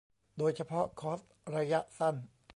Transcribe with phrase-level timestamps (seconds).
[0.37, 1.19] โดยเฉพาะคอร์ส
[1.55, 2.15] ระยะสั้น